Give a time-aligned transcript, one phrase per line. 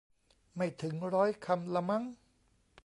[0.55, 2.03] ไม่ถึงร้อยคำละมั้ง